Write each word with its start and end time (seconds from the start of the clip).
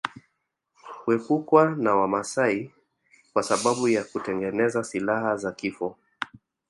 Huepukwa 1.05 1.69
na 1.75 1.95
Wamaasai 1.95 2.71
kwa 3.33 3.43
sababu 3.43 3.87
ya 3.87 4.03
kutengeneza 4.03 4.83
silaha 4.83 5.37
za 5.37 5.51
kifo 5.51 5.97